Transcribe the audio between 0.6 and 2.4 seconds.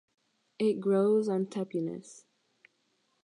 grows on tepuis.